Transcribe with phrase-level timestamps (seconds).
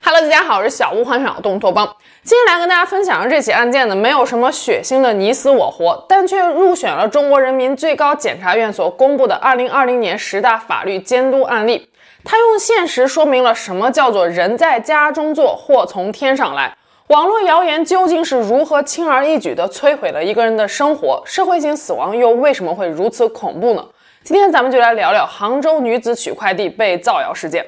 [0.00, 1.96] Hello，大家好，我是小屋幻想东托邦。
[2.22, 11.90] 今天来跟大家分享的这起案件呢，没有什么血腥的你死我活，但却入选了中国人民最高检察院所公布的2020年十大法律监督案例。
[12.24, 16.76] 它用现实说明了什么叫做“人在家中坐，祸从天上来”。
[17.08, 21.22] 网络谣言究竟是如何轻而易举地摧毁了一个人的生活？
[21.26, 23.84] 社会性死亡又为什么会如此恐怖呢？
[24.22, 27.66] 今天咱们就来聊聊杭州女子取快递被造谣事件。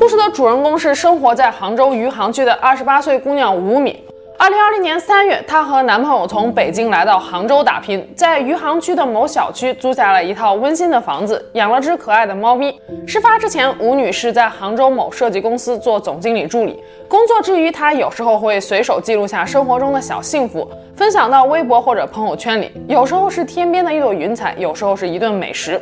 [0.00, 3.94] 故事的主人公是生活在杭州余杭区的二十八岁姑娘吴敏。
[4.38, 12.80] 二零二零年三月，她和男朋友从北京来到杭州打拼，在余杭区的某小区租下了一套温馨的房子，养了只可爱的猫咪。
[13.06, 22.72] 事发之前，吴女士在杭州某设计公司做总经理助理，工作之余，她有时候会随手记录下生活中的小幸福，分享到微博或者朋友圈里。
[22.88, 25.78] 有时候是天边的一朵云彩，有时候是一顿美食。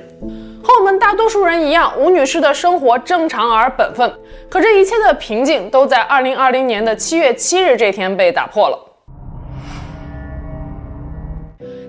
[0.62, 4.12] 和我们大多数人一样，吴女士的生活正常而本分。
[4.48, 8.78] 可这一切的平静都在二零二零年的七月七日这天被打破了。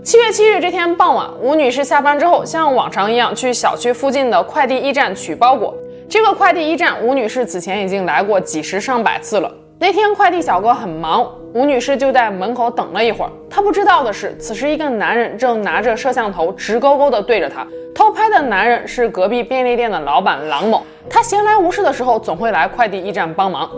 [0.03, 5.75] 七月七日这天傍晚，吴女士下班之后，像往常一样去小区附近的快递驿站取包裹。
[6.09, 9.53] 这个快递驿站，吴女士此前已经来过几十上百次了。
[9.81, 13.31] 那天快递小哥很忙，吴女士就在门口等了一会儿。
[13.49, 17.65] 她不知道的是，此时一个男人正拿着摄像头直勾勾地对着她。
[17.95, 23.71] 偷拍的男人是隔壁便利店的老板郎某，他闲来无事的时候总会来快递驿站帮忙。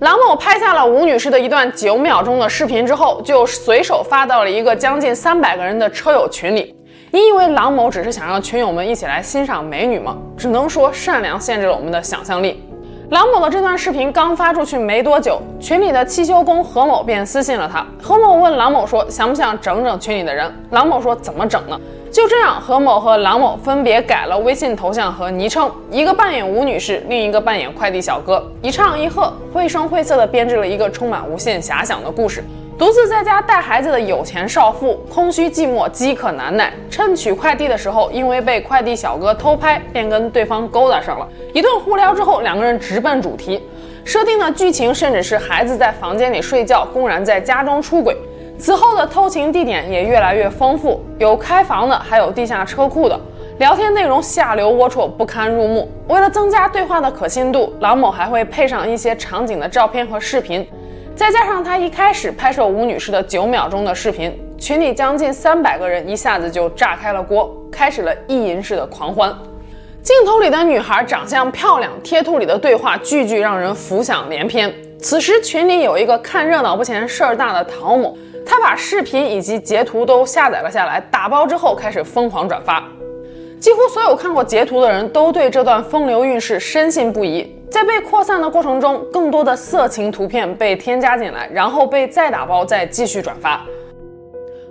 [0.00, 6.74] 郎某拍下了吴女士的一段九秒钟的视频之后，就随手发到了一个将近三百个人的车友群里。
[7.12, 10.16] 你以为郎某只是想让群友们一起来欣赏美女吗？
[10.36, 12.64] 只能说善良限制了我们的想象力。
[13.10, 17.86] 郎某的这段视频刚发出去没多久，群里的汽修工何某便私信了他。
[18.02, 21.78] 何某问郎某说：“想不想整整群里的人？”郎某说：“怎么整呢？”
[22.10, 32.42] 就这样，何某和郎某分别改了微信头像和昵称，一个扮演吴女士，另一个扮演快递小哥，一唱一和，绘声绘色地编织了一个充满无限遐想的故事。
[32.78, 36.70] 独自在家带孩子的有钱少妇，空虚寂寞，饥渴难耐。
[36.90, 41.26] 趁取快递的时候，因为被快递小哥偷拍，便跟对方勾搭上了。
[41.54, 43.66] 一顿互聊之后，两个人直奔主题，
[44.04, 48.14] 设定的剧情甚至是孩子在房间里睡觉，公然在家中出轨。
[48.58, 53.18] 此后的偷情地点也越来越丰富，有开房的，还有地下车库的。
[53.56, 55.90] 聊天内容下流龌龊，不堪入目。
[56.08, 60.68] 为了增加对话的可信度，郎某还会配上一些场景的照片和视频。
[61.16, 69.34] 再加上他一开始拍摄吴女士的九秒钟的视频，群里将近三百个人一下子就炸开了锅，开始了意淫式的狂欢。
[70.02, 74.70] 镜头里的女孩长相漂亮，贴图里的对话句句让人浮想联翩。
[75.00, 82.86] 此时群里有一个看热闹不嫌事儿大的陶某，他把视频以及截图都下载了下来，打包之后开始疯狂转发。
[83.58, 87.55] 几乎所有看过截图的人都对这段风流韵事深信不疑。
[87.70, 93.60] 在被扩散的过程中，更多的色情图片被添加进来，然后被再打包，再继续转发。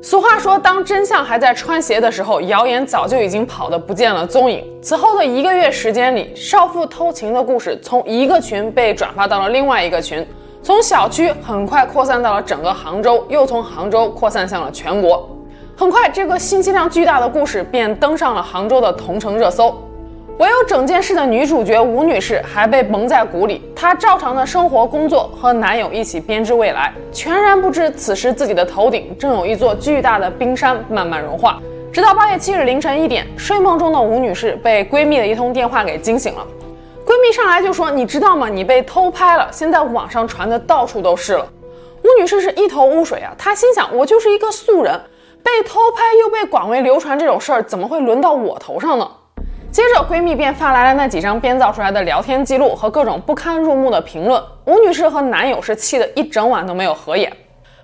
[0.01, 4.63] 俗话说，当真相还在穿鞋的时候，谣言早就已经跑得不见了踪影。
[4.81, 10.25] 此后的一个月时间里，少妇偷情的故事从一个群被转发到了另外一个群，
[10.61, 15.28] 从小区很快扩散到了整个杭州，又从杭州扩散向了全国。
[15.75, 19.75] 很快，这个信息量巨大的故事便登上了杭州的同城热搜。
[20.38, 31.62] 唯有整件事的女主角吴女士还被蒙在鼓里，她照常的生活、工作，和男友一起编织未来，全然不知此时自己的头顶正有一座巨大的冰山慢慢融化。
[31.90, 36.46] 直到八月七日凌晨一点，睡梦中的吴女士被闺蜜的一通电话给惊醒了。
[37.06, 38.50] 闺蜜上来就说：“你知道吗？
[38.50, 41.47] 你被偷拍了，现在网上传的到处都是了。”
[42.03, 45.00] 吴女士是一头雾水啊，她心想：“我就是一个素人，
[45.41, 49.09] 被偷拍又被广为流传这种事儿，怎么会轮到我头上呢？”
[49.75, 54.41] 接着，闺蜜便发来了那几张编造出来的聊天记录和各种不堪入目的评论。
[54.63, 57.29] 吴女士和男友是气得一整晚都没有合眼。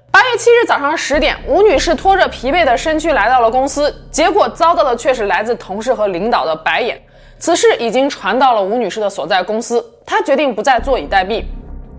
[0.09, 6.97] 八月七日早上十点，吴女士拖着疲惫的身躯来到了公司，结果遭到的却是来自同事和领导的白眼。
[7.38, 11.44] 此事已经传到了吴女士的所在公司，她决定不再坐以待毙。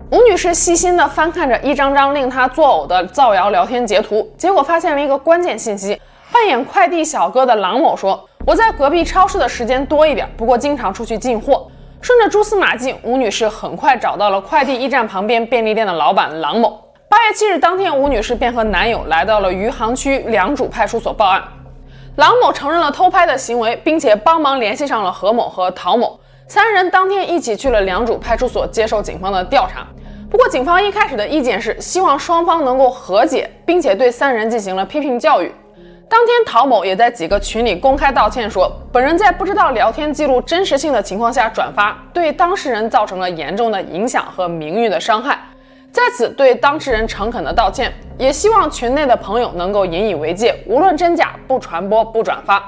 [0.09, 6.01] 吴女士细心地翻看着一张张令她作呕的造谣聊天截图，结果发现了一个关键信息：
[6.31, 8.27] 扮演快递小哥的郎某说。
[8.45, 11.65] 我在隔壁超市的时间多一点，不过经常出去进货。
[12.01, 16.77] 顺着蛛丝马迹，吴女士很快找到了快递驿站旁边便利店的老板郎某。
[17.07, 21.41] 八月七日当天，吴女士便和男友来到了余杭区良渚派出所报案。
[22.17, 26.19] 郎某承认了偷拍的行为，并且帮忙联系上了何某和陶某。
[26.45, 29.87] 三人当天一起去了良渚派出所接受警方的调查。
[30.29, 35.49] 不过，警方一开始的意见是希望双方能够和解，并且对三人进行了批评教育。
[36.13, 45.39] 当天，陶某也在几个群里公开道歉说，本人在不知道聊天记录真实性的情况下转发，对当事人造成了严重的影响和名誉的伤害，
[45.91, 52.63] 在此对当事人诚恳的道歉，也希望群内的朋友能够引以为戒，无论真假，不传播，不转发。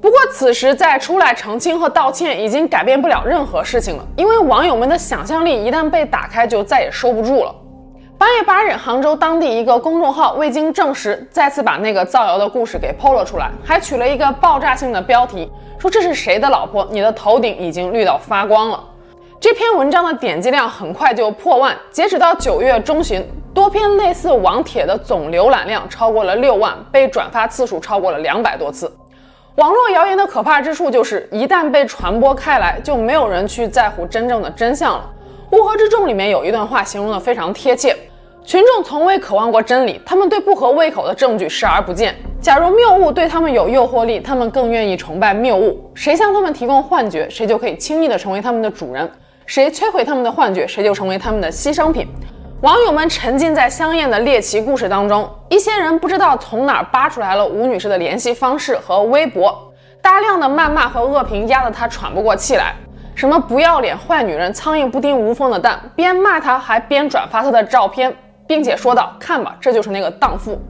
[0.00, 7.54] 不过，此时再出来澄清和道歉已经改变不了任何事情了，因为网友们的想象力一旦被打开，就再也收不住了。
[8.22, 16.86] 八月八日，杭州当地一个公众号未经证实，再次把那个造谣的故事给抛了出来，还取了一个爆炸性的标题，说这是谁的老婆？
[16.88, 18.80] 你的头顶已经绿到发光了。
[19.40, 28.88] 这篇文章的点击量很快就破万，截止到九月中旬，多篇类似网帖的总浏览量超过了六万，被转发次数超过了两百多次。
[29.56, 35.10] 网络谣言的可怕之处就是，一旦被传播开来，就没有人去在乎真正的真相了。
[35.50, 37.94] 乌合之众里面有一段话形容的非常贴切：
[38.44, 42.14] 群众从未渴望过真理，他们对不合胃口的证据视而不见。
[42.40, 45.90] 假如谬误对他们有诱惑力，他们更愿意崇拜谬误。
[45.94, 49.06] 谁向他们提供幻觉，谁就可以轻易地成为他们的主人；
[49.46, 52.08] 谁摧毁他们的幻觉，谁就成为他们的牺牲品。
[52.62, 59.72] 网友们沉浸在香艳的猎奇故事当中，一些人不知道从哪儿扒出来了吴女士的联系方式和微博，
[60.02, 62.74] 大量的谩骂和恶评压得她喘不过气来。
[63.14, 68.12] 什么不要脸、坏女人、苍蝇不叮无缝的蛋，边骂她还边转发她的照片，
[68.52, 70.60] 并且说道：“看吧，这就是那个荡妇。”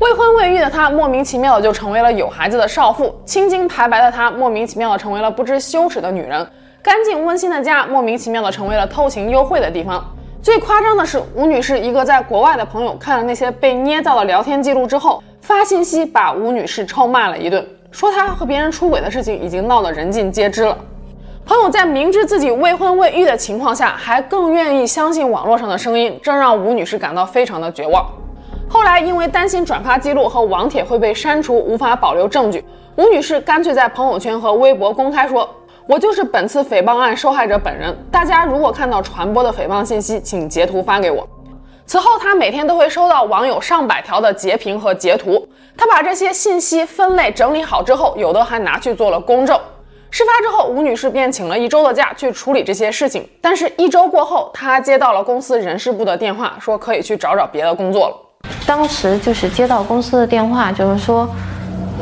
[0.00, 6.44] 未婚未育的她莫名其妙的就成为了有孩子的少妇，清清白白的她莫名其妙的成为了不知羞耻的女人，
[6.82, 10.04] 干净温馨的家莫名其妙的成为了偷情幽会的地方。
[10.42, 20.76] 最夸张的是，吴女士一个在国外的朋友看了那些被捏造的聊天记录之后，发信息把吴女士臭骂了一顿，说她和别人出轨的事情已经闹得人尽皆知了。
[21.44, 28.06] 朋友在明知自己未婚未育的情况下，还更愿意相信网络上的声音，这让吴女士感到非常的绝望。
[28.68, 32.64] 后来因为担心转发记录和网帖会被删除，无法保留证据，
[32.96, 35.48] 吴女士干脆在朋友圈和微博公开说。
[35.86, 37.96] 我就是本次诽谤案受害者本人。
[38.12, 41.28] 大家如果看到传播的诽谤信息，请截图发给我。
[41.84, 45.44] 此后，她每天都会收到网友上百条的截屏和截图。
[45.76, 49.58] 她把这些信息分类整理好之后，有的还拿去做了公证。
[50.10, 53.26] 事发之后，吴女士便请了一周的假去处理这些事情。
[53.40, 58.16] 但是，一周过后，她接到了公司人事部的电话，说可以去找找别的工作了。
[58.66, 61.28] 当时就是接到公司的电话，就是说，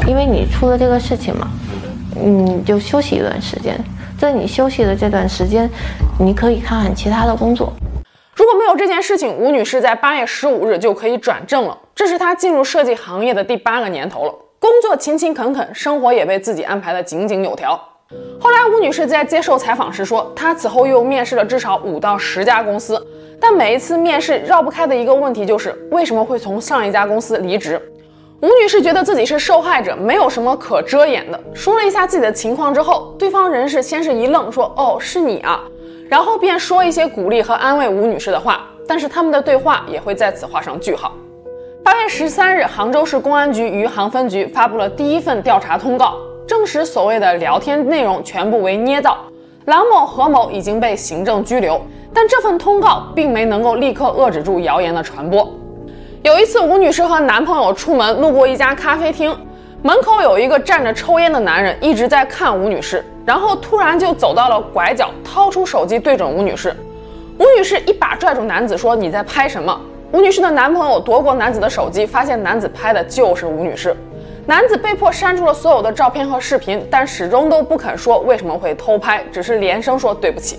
[0.07, 1.49] 因为你出了这个事情嘛。
[2.21, 3.79] 嗯，就休息一段时间，
[4.19, 5.71] 在你休息的这段时间，
[6.19, 7.73] 你可以看看其他的工作。
[8.35, 11.77] 如果没有这件事情，吴女士在八月十五日就可以转正了。
[11.95, 17.79] 这是她进入设计行业的第八个年头了，工作勤勤恳恳，生活也被自己安排得井井有条。
[18.41, 23.07] 后来，吴女士在接受采访时说，她此后又面试了至少五到十家公司，
[23.39, 27.81] 但每一次面试绕不开的一个问题就是，为什么会从上一家公司离职？
[28.41, 31.39] 吴女士觉得自己是受害者，没有什么可遮掩的。
[31.53, 35.63] 说了一下自己的情况之后，对方人士先是一愣，说：“哦，是你啊。”
[36.09, 38.67] 然后便说一些鼓励和安慰吴女士的话。
[38.91, 41.13] 但是他们的对话也会在此画上句号。
[41.85, 46.17] 八月十三日，杭州市公安局余杭分局发布了第一份调查通告，
[46.49, 49.19] 证实所谓的聊天内容全部为捏造，
[49.67, 51.79] 郎某、何某已经被行政拘留。
[52.15, 55.47] 但这份通告并没能够立刻遏制住谣言的传播。
[56.23, 59.37] 有一次，吴女士和男朋友出门，路过一家咖啡厅，
[59.83, 66.75] 门口有一个站着抽烟的男人一直在看吴女士，然后突然就走到了拐角，掏出手机对准吴女士。
[67.39, 69.79] 吴女士一把拽住男子，说：“你在拍什么？”
[70.13, 73.95] 吴女士的男朋友夺过男子的手机，发现男子拍的就是吴女士。
[74.49, 80.59] 男子被迫删除了所有的照片和视频，但始终都不肯说为什么会偷拍，只是连声说对不起。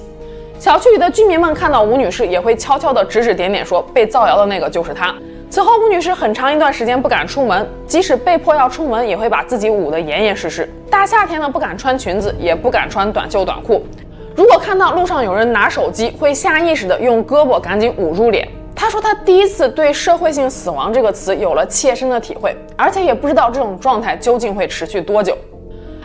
[0.59, 5.11] 小区里的居民们看到吴女士，也会悄悄地指指点点，说被造谣的那个就是她。
[5.49, 10.71] 此后，吴女士很长一段时间不敢出门，即使被迫要出门，也会把自己捂得严严实实。
[10.87, 13.83] 大夏天的不敢穿裙子，也不敢穿短袖短裤。
[14.35, 18.47] 如果看到路上有人拿手机，会下意识地用胳膊赶紧捂住脸。
[18.79, 25.37] 她说，她第一次对“社会性死亡”这个词有了切身的体会，而且也不知道这种状态究竟会持续多久。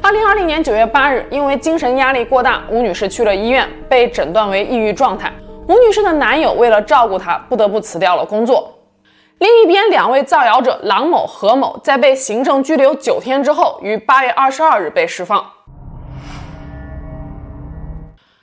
[0.02, 5.32] 二零二零年九月八日，因为精神压力过大，吴女士去了医院，被诊断为抑郁状态。
[5.68, 8.76] 吴女士的男友为了照顾她，不得不辞掉了工作。
[9.38, 15.46] 另一边，两位造谣者郎某、何某在被行政拘留九天之后，于八月二十二日被释放。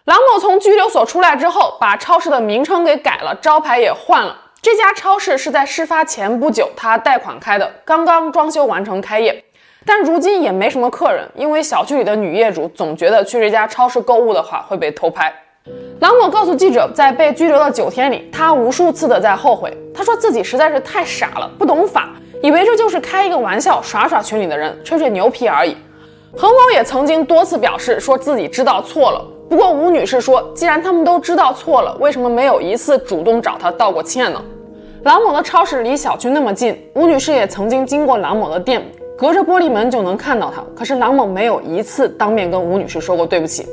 [0.06, 4.36] 郎某从拘留所出来之后，把超市的名称给改了，招牌也换了。
[4.60, 9.44] 这家超市是在事发前不久他贷款开的，刚刚装修完成开业，
[9.86, 15.32] 但如今也没什么客人，因为小区里的女业主总觉得去这家超市购物的话会被偷拍。
[16.00, 19.72] 郎某告诉记者，在被拘留的九天里，他无数次的在后悔。
[19.94, 22.10] 他说自己实在是太傻了，不懂法，
[22.42, 25.78] 以为这就是开一个玩笑，耍耍群里的人，吹吹牛皮而已。
[26.36, 29.24] 何某也曾经多次表示说自己知道错了。
[29.52, 34.42] 不过吴女士说，既然他们都知道错了，为什么没有一次主动找他道过歉呢？
[35.04, 38.82] 郎某的超市离小区那么近，吴女士也曾经经过郎某的店，
[39.18, 40.64] 隔着玻璃门就能看到他。
[40.74, 43.68] 可是郎某没有一次当面跟吴女士说过对不起。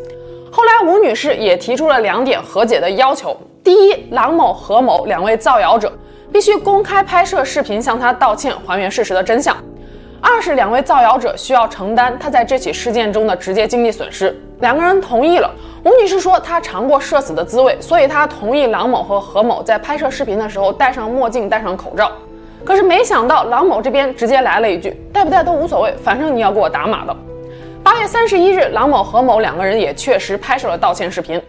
[0.50, 5.92] 后来，吴女士也提出了两点和解的要求：第一，郎某、何某两位造谣者
[6.32, 9.54] 必须公开拍摄视频向她道歉，还原事实的真相；
[10.20, 14.36] 二是两位造谣者需要承担他在这起事件中的直接经济损失。
[14.60, 15.50] 两个人同意了。
[15.84, 22.10] 吴女士说，她尝过社死的滋味，所以她同意郎某和何某在拍摄视频的时候戴上墨镜、戴上口罩。
[22.64, 27.16] 可是没想到，郎某这边直接来了一句：“戴不戴都无所谓，反正你要给我打码的。”
[27.84, 31.40] 八月三十一日，郎某、何某两个人也确实拍摄了道歉视频。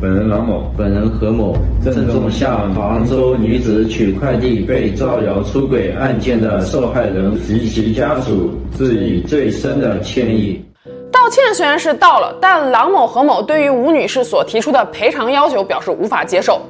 [0.00, 10.64] 本人郎某，本人何某，郑重向杭州女子取快递被造谣出轨案件的受害人及其家属致以最深的歉意。
[11.10, 16.60] 道歉虽然是道了，但郎某、何某对于吴女士所提出的赔偿要求表示无法接受。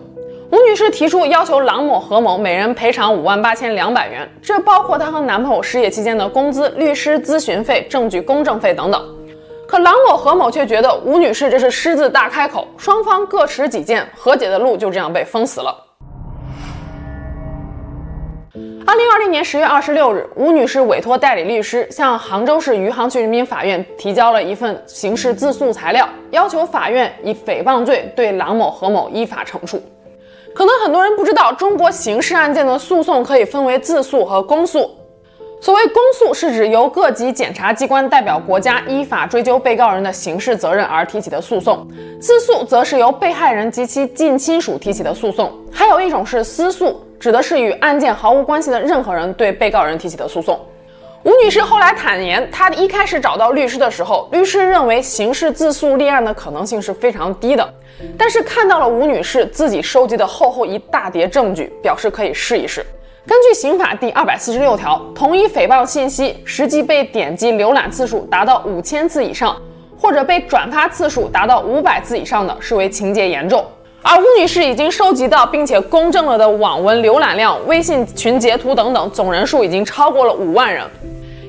[0.51, 8.99] 吴女士提出要求郎某、何某每人赔偿五万八千两百元，这包括她和男朋友失业期间的工资、律师咨询费、证据公证费等等。
[9.69, 15.77] 可郎某、何某却觉得吴女士这是狮子大开口，双方各持己见，和解的路就这样被封死了。
[18.87, 29.79] 二零二零年十月二十六日，吴女士委托代理律师向杭州市余杭区人民法院提交了一份刑事自诉材料，要求法院以诽谤罪对郎某、何某依法惩处。
[30.55, 34.98] 可能很多人不知道，中国刑事案件的诉讼可以分为自诉和公诉。
[35.61, 41.85] 所谓公诉，是指由各级检察机关代表国家依法追究被告人的刑事责任而提起的诉讼；
[42.21, 45.53] 自诉则是由被害人及其近亲属提起的诉讼。
[45.73, 50.59] 还有一种是私诉，指的是与案件毫无关系的任何人对被告人提起的诉讼。
[51.25, 57.75] 吴女士后来坦言，她一开始找到律师的时候，律师认为刑事自诉立案的可能性是非常低的。
[58.17, 62.87] 但是看到了吴女士自己收集的厚厚一大叠证据，表示可以试一试。
[63.29, 69.55] 根据刑法第二百四十六条，同一诽谤信息实际被点击浏览次数达到五千次以上，
[70.01, 73.63] 或者被转发次数达到五百次以上的，视为情节严重。
[74.01, 80.83] 而吴女士已经收集到并且公证了的网文浏览量、微信群截图等等，总人数已经超过了五万人。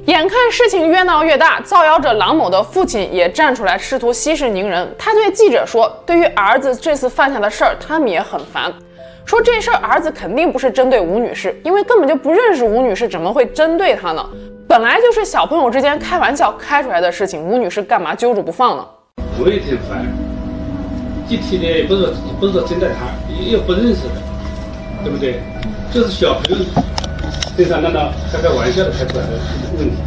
[0.07, 4.93] 眼看事情越闹越大，造谣者郎某的父亲也站出来试图息事宁人。
[4.99, 8.73] 他对记者说：“对于儿子这次犯下的事儿，他们也很烦。
[9.25, 14.25] 说这事儿儿子肯定不是针对吴女士，因为根本就不认识吴女士，怎么会针对她呢？
[14.67, 18.85] 本来就是小朋友之间开玩笑开出来的事情，吴女士干嘛揪住不放呢？”
[19.39, 20.05] 我也挺烦，
[21.27, 23.07] 具体的也不是不是说针对他，
[23.51, 24.15] 又不认识的，
[25.03, 25.39] 对不对？
[25.93, 26.65] 就是小朋友。
[27.57, 29.31] 非常闹闹开开玩笑的开出来的
[29.77, 29.97] 问题，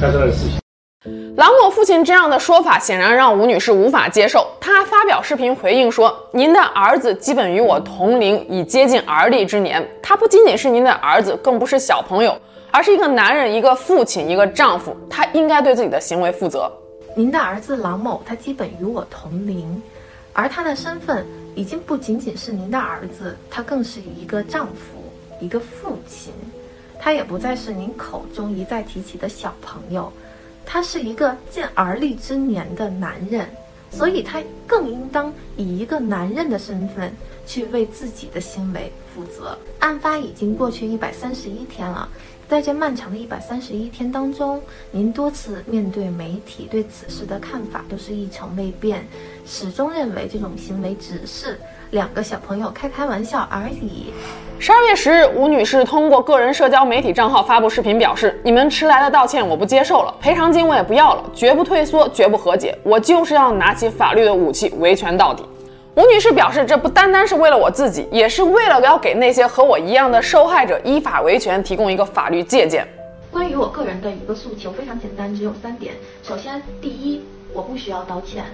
[0.00, 0.63] 开出来的事情。
[1.36, 4.46] 郎某父亲这样的说法显然让吴女士无法接受。
[4.58, 9.86] 她发表视频回应说：“您的儿子基本与我同龄，已接近而立之年。
[10.02, 12.34] 他不仅仅是您的儿子，更不是小朋友，
[12.70, 14.96] 而是一个男人，一个父亲，一个丈夫。
[15.10, 16.72] 他应该对自己的行为负责。”
[17.14, 19.82] 您的儿子郎某，他基本与我同龄，
[20.32, 24.98] 而他的身份已经不仅仅是您的儿子，他更是一个丈夫，
[25.38, 26.32] 一个父亲。
[26.98, 30.10] 他也不再是您口中一再提起的小朋友，
[30.66, 33.48] 他是一个近而立之年的男人，
[33.90, 37.12] 所以他更应当以一个男人的身份
[37.46, 39.56] 去为自己的行为负责。
[39.78, 42.08] 案发已经过去一百三十一天了，
[42.48, 49.06] 在这漫长的一百三十一天当中，您多次面对媒体对此事的看法都是一成未变，
[49.46, 51.58] 始终认为这种行为只是。
[51.94, 54.12] 两个小朋友开开玩笑而已。
[54.58, 65.44] 十二月十日，吴女士通过个人社交媒体账号发布视频，表示：“你们迟来的道歉我不接受了，赔偿金我也不要了，绝不退缩，绝不和解，我就是要拿起法律的武器维权到底。”
[65.94, 72.84] 吴女士表示，这不单单是为了我自己，也是为了要给那些和我一样的受害者依法维权提供一个法律借鉴。
[73.30, 75.94] 关于我个人的一个诉求，非常简单，只有三点。
[76.24, 77.22] 首先，第一，
[77.52, 78.44] 我不需要道歉。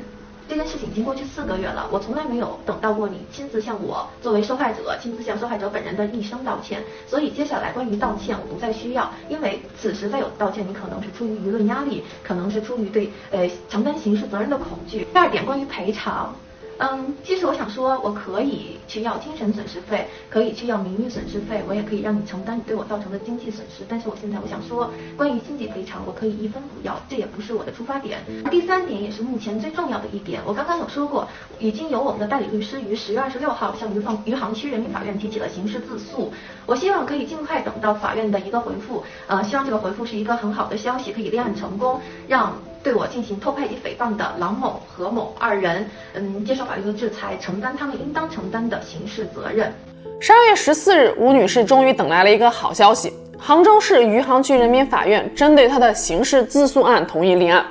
[0.51, 6.83] 这件事情已经过去四个月了，我从来没有等到过你亲自向我作为受害者，亲自向受害者本人的一声道歉。
[7.07, 15.07] 所以接下来关于道歉，我不再需要，因为此时再有道歉，你可能是出于舆论压力，可能是出于对呃承担刑事责任的恐惧。
[15.13, 16.35] 第二点，关于赔偿，
[16.83, 23.85] 嗯，其实我想说，我可以去要精神损失费，可以去要名誉损失费，我也可以让你承担你对我造成的经济损失。
[23.87, 28.21] 但是我现在我想说，关于经济赔偿，我可以一分不要，这也不是我的出发点。
[28.51, 36.33] 第三点也是目前最重要的一点，我刚刚有说过，已经有我们的代理律师于十月二十六号向余放余杭区人民法院提起了刑事自诉。
[36.65, 42.55] 我希望可以尽快等到法院的一个回复，呃，希望这个回复是一个很好的消息，可以立案成功，让。
[42.83, 49.73] 对我进行偷拍及诽谤的郎某、何某二人，嗯，接受法律的制裁，承担他们应当承担的刑事责任。
[50.19, 57.65] 十二月十四日，吴女士终于等来了一个好消息：杭州市余杭区人民法院针对她的刑事自诉案同意立案。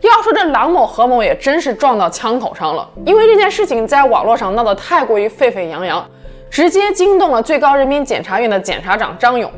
[0.00, 6.04] 要说这郎某、何某也真是撞到枪口上了，因为这件事情在网络上闹得太过于沸沸扬扬，
[6.50, 9.50] 直接惊动了最高人民检察院的检察长张勇。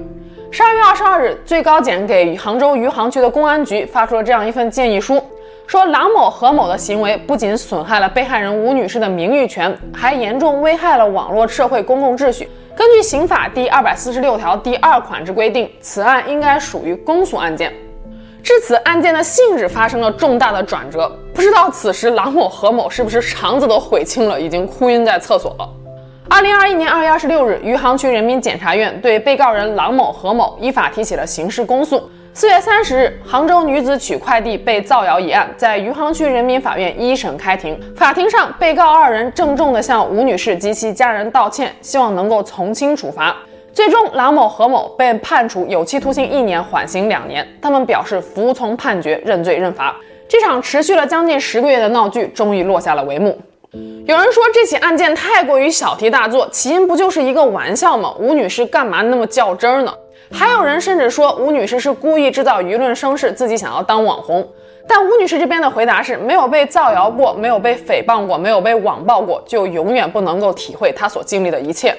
[0.56, 5.20] 十二月二十二日，最高检给杭州余杭区的公安局发出了这样一份建议书，
[5.66, 12.48] 说郎某、何某的行为不仅损害了被害人吴女士的名誉权，还严重危害了网络社会公共秩序。
[12.76, 17.74] 根据刑法第二百四十六条第二款之规定，此案应该属于公诉案件。
[18.40, 21.10] 至此，案件的性质发生了重大的转折。
[21.34, 25.68] 不知道此时郎某、何某是不是肠子都悔青了，已经哭晕在厕所了。
[26.30, 32.10] 二零二一年二月二十六日，余杭区人民检察院对被告人郎某、何某依法提起了刑事公诉。
[32.32, 37.78] 四月三十日，杭州女子取快递被造谣一案在余杭区人民法院一审开庭。
[37.94, 43.36] 法庭上，被告二人郑重地向吴女士及其家人道歉，希望能够从轻处罚。
[43.72, 47.46] 最终，郎某、何某被判处有期徒刑一年，缓刑两年。
[47.60, 49.94] 他们表示服从判决，认罪认罚。
[50.26, 53.38] 这场持续了将近十个月的闹剧终于落下了帷幕。
[54.06, 58.14] 有人说这起案件太过于小题大做，起因不就是一个玩笑吗？
[58.18, 59.92] 吴女士干嘛那么较真儿呢？
[60.30, 64.46] 还有人甚至说吴女士是故意制造舆论声势，自己想要当网红。
[64.86, 71.96] 但吴女士这边的回答是：没有被造谣过，没有被诽谤过，没有被网暴过，就永远不能够体会她所经历的一切。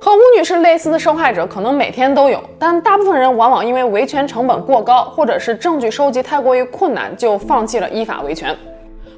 [0.00, 8.56] 和吴女士类似的受害者可能每天都有，但大部分人往往因为维权成本过高，或者是证据收集太过于困难，就放弃了依法维权。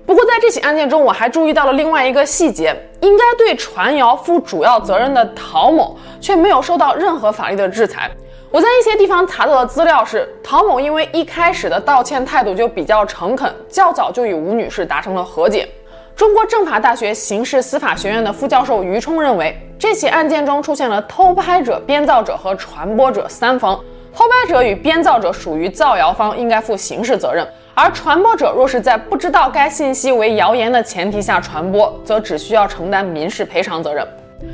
[0.06, 8.10] 不过，在这起案件中，我还注意到了另外一个细节：应该对传谣负主要责任的陶某，却没有受到任何法律的制裁。
[8.50, 15.66] 我在一些地方查到的资料是，陶某因为一开始的道歉态度就比较诚恳，较早就与吴女士达成了和解。
[16.14, 23.74] 中国政法大学刑事司法学院的副教授于冲认为，这起案件中出现了偷拍者、编造者和传播者三方，
[24.14, 27.44] 偷拍者与编造者属于造谣方，应该负刑事责任。
[27.76, 34.06] 而传播者若是在不知道该信息为谣言的前提下传播，则只需要承担民事赔偿责任。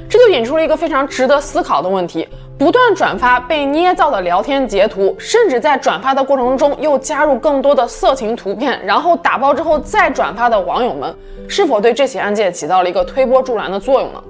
[0.09, 2.27] 这就引出了一个非常值得思考的问题：
[2.59, 11.15] 不断转发被捏造的聊天截图，甚至在转发的过程中又加入更多的色情图片，然后打包之后再转发的网友们，
[11.47, 14.23] 是否对这起案件起到了一个推波助澜的作用呢？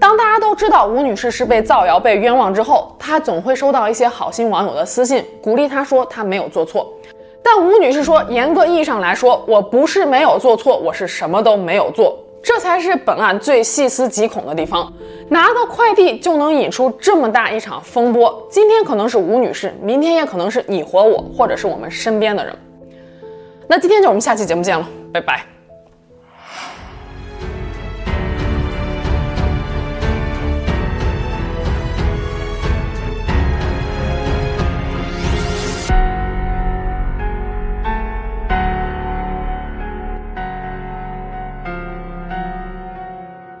[0.00, 6.92] 当大家都知道吴女士是被造谣、被冤枉之后，她总会收到一些好心网友的私信，鼓励她说她没有做错。
[7.46, 14.90] 但吴女士说，严格意义上来说，我不是没有做错，我是什么都没有做，这才是本案最细思极恐的地方。
[15.28, 22.56] 拿个快递就能引出这么大一场风波，今天可能是吴女士，明天也可能是你和我，或者是我们身边的人。
[23.68, 25.53] 那今天就我们下期节目见了，拜拜。